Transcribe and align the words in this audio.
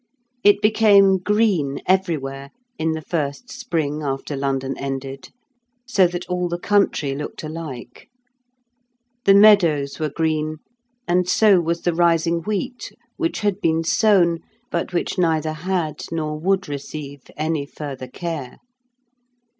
It 0.43 0.63
became 0.63 1.19
green 1.19 1.79
everywhere 1.85 2.49
in 2.79 2.93
the 2.93 3.03
first 3.03 3.51
spring, 3.51 4.01
after 4.01 4.35
London 4.35 4.75
ended, 4.79 5.29
so 5.87 6.07
that 6.07 6.25
all 6.27 6.49
the 6.49 6.57
country 6.57 7.13
looked 7.13 7.43
alike. 7.43 8.09
The 9.25 9.35
meadows 9.35 9.99
were 9.99 10.09
green, 10.09 10.55
and 11.07 11.29
so 11.29 11.59
was 11.61 11.81
the 11.83 11.93
rising 11.93 12.39
wheat 12.39 12.91
which 13.17 13.41
had 13.41 13.61
been 13.61 13.83
sown, 13.83 14.39
but 14.71 14.91
which 14.91 15.19
neither 15.19 15.53
had 15.53 16.05
nor 16.11 16.35
would 16.39 16.67
receive 16.67 17.21
any 17.37 17.67
further 17.67 18.07
care. 18.07 18.57